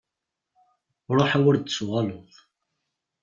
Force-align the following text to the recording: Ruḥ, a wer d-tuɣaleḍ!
Ruḥ, 1.15 1.31
a 1.37 1.39
wer 1.43 1.55
d-tuɣaleḍ! 1.57 2.31